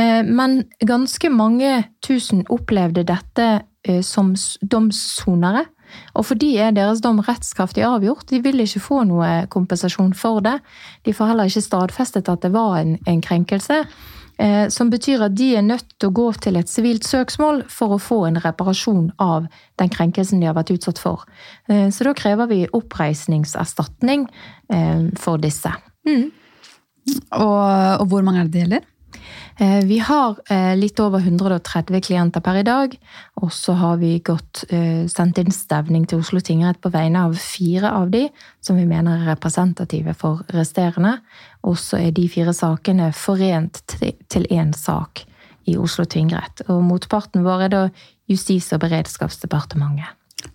Eh, 0.00 0.22
men 0.26 0.64
ganske 0.82 1.30
mange 1.30 1.84
tusen 2.04 2.42
opplevde 2.50 3.04
dette 3.06 3.48
eh, 3.86 4.02
som 4.02 4.32
domssonere. 4.62 5.66
Og 6.14 6.26
for 6.28 6.40
de 6.40 6.50
er 6.60 6.74
deres 6.76 7.02
dom 7.04 7.22
rettskraftig 7.24 7.84
avgjort. 7.86 8.26
De 8.30 8.42
vil 8.44 8.62
ikke 8.64 8.82
få 8.82 9.04
noe 9.08 9.46
kompensasjon 9.52 10.14
for 10.18 10.44
det. 10.44 10.58
De 11.06 11.14
får 11.14 11.32
heller 11.32 11.50
ikke 11.50 11.64
stadfestet 11.64 12.28
at 12.30 12.44
det 12.44 12.52
var 12.54 12.78
en, 12.80 12.98
en 13.10 13.24
krenkelse. 13.24 13.84
Eh, 14.38 14.68
som 14.68 14.90
betyr 14.90 15.22
at 15.22 15.34
de 15.38 15.52
er 15.54 15.62
nødt 15.62 15.92
til 15.94 16.10
å 16.10 16.14
gå 16.14 16.26
til 16.42 16.58
et 16.58 16.70
sivilt 16.70 17.06
søksmål 17.06 17.62
for 17.70 17.94
å 17.94 18.00
få 18.02 18.24
en 18.26 18.40
reparasjon 18.42 19.12
av 19.22 19.46
den 19.78 19.92
krenkelsen 19.94 20.42
de 20.42 20.48
har 20.48 20.56
vært 20.56 20.72
utsatt 20.74 20.98
for. 20.98 21.22
Eh, 21.70 21.86
så 21.94 22.08
da 22.08 22.14
krever 22.18 22.50
vi 22.50 22.64
oppreisningserstatning 22.66 24.26
eh, 24.74 25.06
for 25.20 25.38
disse. 25.42 25.70
Mm. 26.08 26.32
Og, 27.36 27.62
og, 28.00 28.08
hvor 28.10 28.26
mange 28.26 28.42
er 28.42 28.48
det 28.48 28.56
det 28.56 28.64
gjelder? 28.64 28.90
Eh, 29.56 29.84
vi 29.84 29.98
har 29.98 30.36
eh, 30.50 30.76
litt 30.76 30.98
over 31.00 31.20
130 31.20 32.00
klienter 32.00 32.42
per 32.42 32.56
i 32.58 32.64
dag. 32.66 32.96
Og 33.42 33.52
så 33.52 33.76
har 33.78 34.00
vi 34.00 34.18
gått, 34.18 34.64
eh, 34.68 35.06
sendt 35.10 35.38
inn 35.38 35.52
stevning 35.54 36.08
til 36.10 36.24
Oslo 36.24 36.40
tingrett 36.42 36.80
på 36.82 36.90
vegne 36.90 37.22
av 37.28 37.36
fire 37.38 37.92
av 37.94 38.10
de, 38.10 38.26
som 38.60 38.76
vi 38.76 38.86
mener 38.86 39.20
er 39.20 39.30
representative 39.34 40.16
for 40.18 40.42
resterende. 40.54 41.20
Og 41.62 41.78
så 41.78 42.00
er 42.02 42.10
de 42.10 42.26
fire 42.28 42.54
sakene 42.54 43.12
forent 43.14 43.84
til 44.28 44.48
én 44.50 44.74
sak 44.74 45.24
i 45.70 45.78
Oslo 45.78 46.04
tingrett. 46.04 46.66
Og 46.68 46.82
motparten 46.82 47.46
vår 47.46 47.68
er 47.68 47.68
da 47.68 47.86
Justis- 48.28 48.72
og 48.72 48.80
beredskapsdepartementet. 48.80 50.08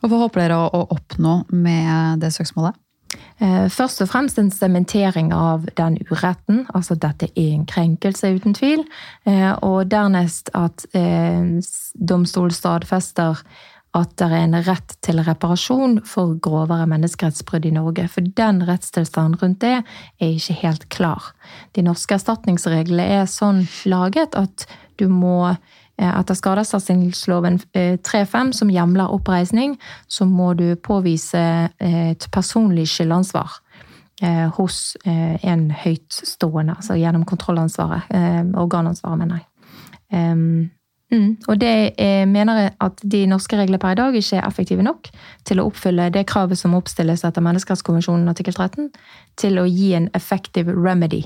Og 0.03 0.10
Hva 0.10 0.18
håper 0.25 0.41
dere 0.41 0.70
å 0.70 0.88
oppnå 0.89 1.46
med 1.51 2.20
det 2.20 2.34
søksmålet? 2.34 2.75
Eh, 3.39 3.68
først 3.72 4.01
og 4.04 4.10
fremst 4.12 4.39
en 4.39 4.51
sementering 4.51 5.32
av 5.34 5.66
den 5.80 5.98
uretten, 6.10 6.66
altså 6.75 6.98
dette 7.00 7.30
er 7.36 7.56
en 7.56 7.66
krenkelse, 7.70 8.34
uten 8.36 8.56
tvil. 8.58 8.86
Eh, 9.25 9.51
og 9.66 9.89
dernest 9.92 10.51
at 10.58 10.86
eh, 10.98 11.60
domstolen 11.96 12.56
stadfester 12.56 13.44
at 13.98 14.12
det 14.22 14.28
er 14.28 14.44
en 14.44 14.58
rett 14.68 14.94
til 15.01 15.22
reparasjon 15.25 15.98
for 16.06 16.36
grovere 16.46 16.86
menneskerettsbrudd 16.92 17.66
i 17.66 17.74
Norge. 17.74 18.06
For 18.12 18.22
den 18.38 18.62
rettstilstanden 18.68 19.39
rundt 19.42 19.63
det 19.63 19.80
er 19.80 20.36
ikke 20.36 20.60
helt 20.62 20.86
klar. 20.94 21.32
De 21.74 21.82
norske 21.86 22.20
erstatningsreglene 22.20 23.08
er 23.22 23.32
sånn 23.32 23.66
laget 23.89 24.38
at 24.38 24.68
du 25.01 25.08
må 25.10 25.56
etter 26.00 26.38
skadeserstatningsloven 26.38 27.60
3-5, 27.75 28.53
som 28.56 28.72
hjemler 28.72 29.12
oppreisning, 29.12 29.75
så 30.08 30.25
må 30.25 30.53
du 30.56 30.74
påvise 30.79 31.41
eh, 31.79 32.01
et 32.13 32.27
personlig 32.32 32.88
skyldansvar 32.91 33.60
hos 34.58 34.98
en 35.08 35.62
høytstående, 35.72 36.74
altså 36.75 36.98
gjennom 37.00 37.22
kontrollansvaret. 37.24 38.10
Organansvaret, 38.51 39.15
mener 39.22 39.38
jeg. 39.39 40.65
Mm. 41.12 41.38
Og 41.48 41.62
det 41.62 41.91
er, 41.98 42.25
mener 42.29 42.60
jeg 42.60 42.72
at 42.86 43.01
de 43.12 43.24
norske 43.25 43.58
reglene 43.58 43.82
per 43.82 43.96
i 43.96 43.98
dag 43.98 44.15
ikke 44.15 44.38
er 44.38 44.46
effektive 44.46 44.84
nok 44.86 45.10
til 45.50 45.62
å 45.62 45.65
oppfylle 45.70 46.12
det 46.13 46.27
kravet 46.29 46.60
som 46.60 46.75
oppstilles 46.77 47.24
etter 47.25 47.46
Menneskerettskonvensjonen 47.46 48.29
artikkel 48.29 48.53
13, 48.53 48.91
til 49.41 49.58
å 49.58 49.65
gi 49.65 49.96
en 49.98 50.10
effective 50.18 50.75
remedy 50.75 51.24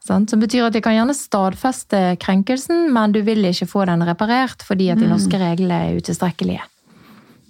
Sant? 0.00 0.32
Som 0.32 0.40
betyr 0.40 0.66
at 0.66 0.76
de 0.76 0.80
kan 0.84 0.96
gjerne 0.96 1.14
stadfeste 1.16 1.98
krenkelsen, 2.22 2.88
men 2.94 3.12
du 3.12 3.20
vil 3.26 3.44
ikke 3.50 3.68
få 3.68 3.84
den 3.88 4.04
reparert 4.08 4.64
fordi 4.66 4.88
at 4.92 5.00
de 5.00 5.08
mm. 5.08 5.12
norske 5.12 5.40
reglene 5.40 5.80
er 5.90 5.98
utilstrekkelige. 6.00 6.62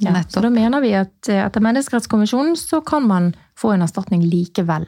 Ja, 0.00 0.16
så 0.28 0.40
da 0.40 0.49
mener 0.50 0.80
vi 0.80 0.95
at 0.97 1.28
eh, 1.28 1.42
etter 1.45 1.62
Menneskerettskonvensjonen 1.62 2.57
så 2.57 2.80
kan 2.80 3.04
man 3.07 3.35
få 3.59 3.75
en 3.75 3.85
erstatning 3.85 4.25
likevel. 4.25 4.87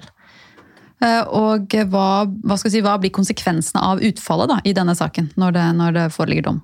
Eh, 1.04 1.20
og 1.28 1.76
hva, 1.92 2.24
hva, 2.24 2.56
si, 2.56 2.80
hva 2.80 2.96
blir 3.00 3.12
konsekvensene 3.12 3.82
av 3.92 4.00
utfallet 4.02 4.54
da, 4.54 4.58
i 4.64 4.72
denne 4.76 4.96
saken, 4.96 5.34
når 5.36 5.58
det, 5.58 5.66
når 5.78 5.98
det 5.98 6.06
foreligger 6.16 6.48
dom? 6.48 6.62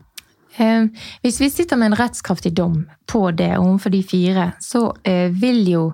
Eh, 0.56 0.88
hvis 1.22 1.42
vi 1.44 1.50
sitter 1.52 1.78
med 1.78 1.92
en 1.92 1.98
rettskraftig 2.00 2.54
dom 2.56 2.86
på 3.06 3.26
det 3.36 3.52
overfor 3.60 3.92
de 3.92 4.02
fire, 4.02 4.50
så 4.64 4.88
vil 5.04 5.62
jo 5.68 5.84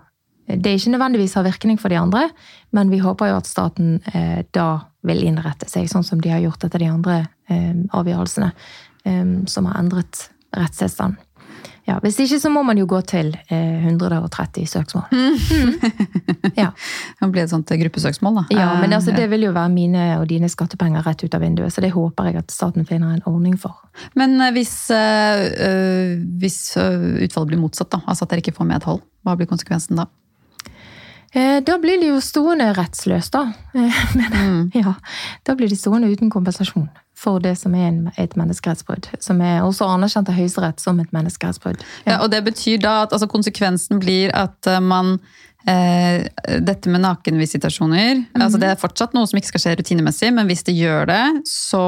det 0.46 0.76
ikke 0.76 0.92
nødvendigvis 0.92 1.34
ha 1.38 1.42
virkning 1.44 1.78
for 1.80 1.88
de 1.88 1.98
andre, 1.98 2.28
men 2.76 2.90
vi 2.92 3.00
håper 3.00 3.30
jo 3.30 3.38
at 3.38 3.48
staten 3.48 3.96
eh, 4.12 4.44
da 4.52 4.84
vil 5.04 5.24
innrette 5.26 5.68
seg 5.70 5.90
sånn 5.90 6.06
som 6.06 6.22
de 6.22 6.32
har 6.32 6.42
gjort 6.44 6.64
etter 6.66 6.82
de 6.82 6.90
andre 6.90 7.20
eh, 7.52 7.76
avgjørelsene 7.94 8.50
eh, 9.04 9.36
som 9.50 9.70
har 9.70 9.80
endret 9.82 10.28
rettstilstanden. 10.54 11.20
Ja, 11.84 11.98
hvis 12.00 12.16
ikke 12.22 12.38
så 12.40 12.48
må 12.48 12.62
man 12.64 12.78
jo 12.80 12.86
gå 12.88 12.96
til 13.04 13.34
130 13.52 14.64
søksmål. 14.70 15.02
Mm. 15.12 16.54
ja. 16.56 16.70
Det 17.20 17.28
blir 17.28 17.42
et 17.42 17.52
sånt 17.52 17.68
gruppesøksmål, 17.68 18.38
da. 18.38 18.44
Ja, 18.56 18.68
men 18.80 18.94
altså, 18.96 19.12
det 19.16 19.26
vil 19.32 19.44
jo 19.44 19.52
være 19.52 19.72
mine 19.72 20.06
og 20.16 20.24
dine 20.30 20.48
skattepenger 20.48 21.04
rett 21.04 21.20
ut 21.24 21.36
av 21.36 21.44
vinduet, 21.44 21.72
så 21.74 21.84
det 21.84 21.92
håper 21.92 22.30
jeg 22.30 22.40
at 22.40 22.52
staten 22.52 22.88
finner 22.88 23.12
en 23.18 23.24
ordning 23.28 23.58
for. 23.60 23.76
Men 24.16 24.40
hvis, 24.56 24.72
øh, 24.96 26.16
hvis 26.40 26.58
utfallet 26.78 27.52
blir 27.52 27.60
motsatt, 27.60 27.92
da, 27.92 28.00
altså 28.08 28.24
at 28.24 28.32
dere 28.32 28.44
ikke 28.44 28.56
får 28.56 28.70
medhold, 28.72 29.04
hva 29.24 29.36
blir 29.36 29.48
konsekvensen 29.50 30.00
da? 30.00 30.08
Eh, 31.34 31.60
da 31.66 31.78
blir 31.82 31.98
de 31.98 32.12
jo 32.12 32.20
stående 32.22 32.68
rettsløse, 32.76 33.32
da. 33.34 33.48
Eh, 33.74 34.02
men, 34.18 34.34
mm. 34.34 34.60
ja, 34.78 34.94
da 35.42 35.56
blir 35.58 35.70
de 35.70 35.78
stående 35.78 36.10
uten 36.12 36.30
kompensasjon 36.30 36.86
for 37.18 37.40
det 37.42 37.54
som 37.58 37.74
er 37.78 38.12
et 38.20 38.36
menneskerettsbrudd. 38.38 39.08
Som 39.22 39.40
er 39.42 39.62
også 39.64 39.88
anerkjent 39.90 40.30
av 40.30 40.38
Høyesterett 40.38 40.82
som 40.82 41.00
et 41.02 41.10
menneskerettsbrudd. 41.14 41.82
Ja. 42.04 42.12
ja. 42.12 42.20
og 42.22 42.30
det 42.34 42.44
betyr 42.46 42.78
da 42.82 43.00
at 43.06 43.14
altså, 43.16 43.30
konsekvensen 43.30 44.02
blir 44.02 44.34
at 44.36 44.70
eh, 44.70 44.82
man 44.82 45.16
eh, 45.66 46.26
Dette 46.60 46.90
med 46.92 47.02
nakenvisitasjoner 47.06 48.18
mm 48.20 48.42
altså 48.44 48.60
Det 48.60 48.68
er 48.68 48.80
fortsatt 48.80 49.14
noe 49.16 49.26
som 49.30 49.38
ikke 49.38 49.54
skal 49.54 49.62
skje 49.62 49.76
rutinemessig, 49.80 50.32
men 50.36 50.50
hvis 50.50 50.66
det 50.66 50.74
gjør 50.76 51.08
det, 51.08 51.22
så 51.48 51.84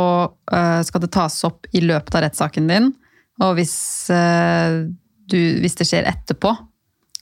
eh, 0.51 0.81
skal 0.89 1.03
det 1.05 1.13
tas 1.15 1.43
opp 1.47 1.69
i 1.71 1.83
løpet 1.85 2.17
av 2.17 2.27
rettssaken 2.27 2.71
din. 2.71 2.95
Og 3.45 3.59
hvis, 3.59 3.77
eh, 4.15 4.87
du, 5.31 5.41
hvis 5.61 5.77
det 5.79 5.87
skjer 5.91 6.09
etterpå, 6.09 6.55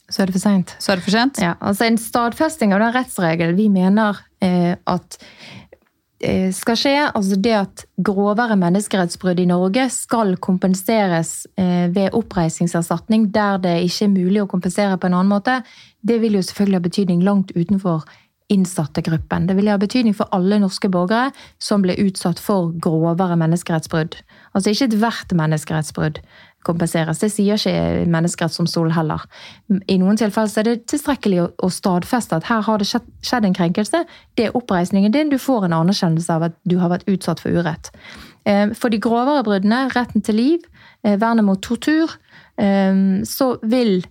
så 0.09 0.21
er 0.21 0.29
det 0.29 0.37
for 0.37 0.43
seint. 0.43 0.75
Så 0.79 0.93
er 0.93 0.99
det 0.99 1.05
for 1.07 1.15
sent? 1.15 1.41
Ja, 1.41 1.55
altså 1.59 1.87
En 1.87 1.97
stadfesting 1.97 2.73
av 2.75 2.83
den 2.83 2.93
rettsregelen 2.93 3.57
vi 3.57 3.69
mener 3.73 4.19
eh, 4.43 4.75
at 4.85 5.17
eh, 6.21 6.51
skal 6.53 6.77
skje, 6.77 6.95
altså 7.07 7.39
det 7.41 7.55
at 7.57 7.85
grovere 7.97 8.57
menneskerettsbrudd 8.61 9.41
i 9.41 9.47
Norge 9.49 9.87
skal 9.93 10.35
kompenseres 10.37 11.47
eh, 11.57 11.87
ved 11.95 12.13
oppreisningserstatning 12.17 13.31
der 13.33 13.57
det 13.63 13.79
ikke 13.87 14.05
er 14.05 14.13
mulig 14.13 14.43
å 14.43 14.51
kompensere 14.51 14.99
på 14.99 15.09
en 15.09 15.17
annen 15.17 15.33
måte, 15.33 15.61
det 16.05 16.21
vil 16.21 16.37
jo 16.37 16.45
selvfølgelig 16.45 16.81
ha 16.81 16.85
betydning 16.85 17.25
langt 17.25 17.55
utenfor 17.57 18.05
innsattegruppen. 18.53 19.47
Det 19.49 19.55
vil 19.57 19.71
ha 19.71 19.79
betydning 19.81 20.13
for 20.13 20.29
alle 20.35 20.59
norske 20.61 20.89
borgere 20.93 21.31
som 21.57 21.81
ble 21.81 21.95
utsatt 22.03 22.37
for 22.37 22.75
grovere 22.77 23.37
menneskerettsbrudd. 23.41 24.19
Altså 24.53 24.69
ikke 24.69 24.91
ethvert 24.91 25.33
menneskerettsbrudd 25.33 26.21
kompenseres. 26.65 27.21
Det 27.21 27.31
sier 27.33 27.59
ikke 27.59 28.05
Menneskerettsdomstolen 28.11 28.95
heller. 28.95 29.25
I 29.87 29.97
noen 30.01 30.19
tilfeller 30.19 30.61
er 30.61 30.69
det 30.69 30.75
tilstrekkelig 30.91 31.43
å 31.63 31.71
stadfeste 31.73 32.39
at 32.39 32.47
her 32.49 32.63
har 32.65 32.81
det 32.81 32.89
skjedd 32.89 33.47
en 33.47 33.57
krenkelse. 33.57 34.03
Det 34.37 34.49
er 34.49 34.57
oppreisningen 34.57 35.13
din. 35.13 35.31
Du 35.33 35.37
får 35.41 35.67
en 35.67 35.77
anerkjennelse 35.81 36.37
av 36.37 36.49
at 36.49 36.57
du 36.65 36.79
har 36.81 36.93
vært 36.93 37.07
utsatt 37.11 37.43
for 37.43 37.53
urett. 37.53 37.91
Eh, 38.45 38.73
for 38.77 38.93
de 38.93 39.01
grovere 39.01 39.43
bruddene, 39.45 39.85
retten 39.95 40.21
til 40.25 40.37
liv, 40.39 40.65
eh, 41.03 41.17
vernet 41.17 41.45
mot 41.45 41.61
tortur, 41.61 42.11
eh, 42.57 42.93
så 43.25 43.55
vil 43.63 44.03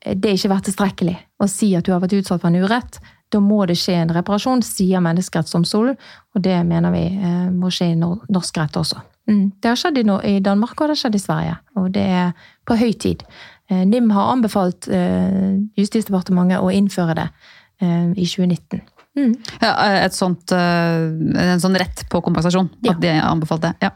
det 0.00 0.32
ikke 0.36 0.48
være 0.48 0.66
tilstrekkelig 0.70 1.16
å 1.42 1.48
si 1.48 1.74
at 1.76 1.84
du 1.84 1.92
har 1.92 2.00
vært 2.00 2.16
utsatt 2.22 2.40
for 2.40 2.48
en 2.48 2.62
urett. 2.62 2.98
Da 3.30 3.38
må 3.38 3.66
det 3.66 3.76
skje 3.76 3.94
en 4.00 4.08
reparasjon, 4.08 4.62
sier 4.64 5.00
Menneskerettsdomstolen, 5.00 5.96
og 6.34 6.42
det 6.42 6.66
mener 6.66 6.90
vi 6.90 7.04
må 7.52 7.68
skje 7.70 7.92
i 7.92 7.98
norsk 8.00 8.56
rett 8.56 8.72
også. 8.80 8.98
Mm. 9.30 9.46
Det 9.62 9.70
har 9.70 9.78
skjedd 9.78 10.00
i, 10.02 10.38
Danmark 10.42 10.74
og 10.74 10.88
det 10.88 10.96
har 10.96 11.02
skjedd 11.04 11.16
i 11.16 11.22
Sverige, 11.22 11.56
og 11.78 11.90
det 11.94 12.02
er 12.02 12.30
på 12.66 12.76
høy 12.80 12.92
tid. 12.98 13.22
Eh, 13.70 13.84
NIM 13.86 14.10
har 14.14 14.32
anbefalt 14.32 14.88
eh, 14.90 15.58
Justisdepartementet 15.78 16.62
å 16.62 16.72
innføre 16.74 17.14
det 17.18 17.28
eh, 17.82 18.10
i 18.18 18.26
2019. 18.26 18.82
Mm. 19.18 19.34
Ja, 19.58 19.70
et 20.06 20.14
sånt, 20.14 20.52
en 20.54 21.60
sånn 21.62 21.76
rett 21.78 22.04
på 22.10 22.20
kompensasjon? 22.22 22.68
Ja. 22.86 22.94
At 22.94 23.00
de 23.02 23.10
har 23.10 23.26
anbefalt 23.26 23.64
det? 23.64 23.72
Ja. 23.82 23.90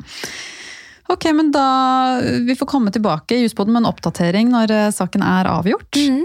Ok, 1.13 1.29
men 1.37 1.53
da 1.55 2.19
Vi 2.43 2.57
får 2.59 2.67
komme 2.67 2.91
tilbake 2.91 3.37
i 3.37 3.45
Juspodden 3.45 3.77
med 3.77 3.85
en 3.85 3.93
oppdatering 3.93 4.51
når 4.51 4.73
saken 4.97 5.23
er 5.23 5.51
avgjort. 5.53 6.01
Mm. 6.01 6.25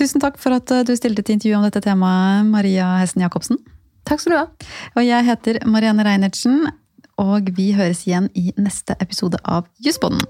Tusen 0.00 0.24
takk 0.24 0.40
for 0.40 0.56
at 0.56 0.72
du 0.88 0.94
stilte 0.96 1.24
til 1.26 1.36
intervju 1.36 1.58
om 1.58 1.66
dette 1.66 1.84
temaet, 1.84 2.48
Maria 2.48 2.94
Hessen 3.02 3.26
Jacobsen. 3.26 3.60
Takk 4.08 4.24
skal 4.24 4.34
du 4.34 4.38
ha. 4.38 4.46
Og 4.96 5.04
jeg 5.04 5.28
heter 5.28 5.60
Marianne 5.68 6.06
Reinertsen 6.08 6.62
og 7.18 7.50
vi 7.58 7.72
høres 7.76 8.06
igjen 8.06 8.30
i 8.38 8.52
neste 8.56 8.96
episode 9.02 9.40
av 9.44 9.66
Jusbonden. 9.84 10.22